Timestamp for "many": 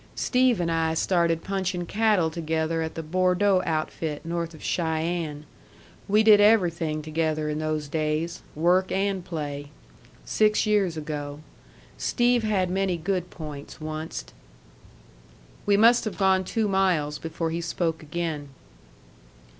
12.71-12.97